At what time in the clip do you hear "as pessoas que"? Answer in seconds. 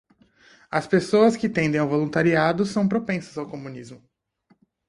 0.71-1.47